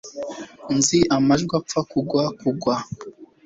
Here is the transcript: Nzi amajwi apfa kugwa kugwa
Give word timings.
Nzi 0.75 0.99
amajwi 1.15 1.53
apfa 1.59 1.79
kugwa 1.91 2.23
kugwa 2.39 2.75